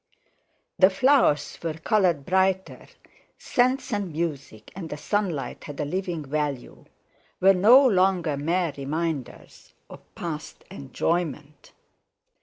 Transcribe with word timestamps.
The 0.79 0.89
flowers 0.89 1.59
were 1.61 1.75
coloured 1.75 2.25
brighter, 2.25 2.87
scents 3.37 3.93
and 3.93 4.11
music 4.11 4.71
and 4.75 4.89
the 4.89 4.97
sunlight 4.97 5.65
had 5.65 5.79
a 5.79 5.85
living 5.85 6.25
value—were 6.25 7.53
no 7.53 7.85
longer 7.85 8.35
mere 8.35 8.73
reminders 8.75 9.75
of 9.91 10.01
past 10.15 10.63
enjoyment. 10.71 11.73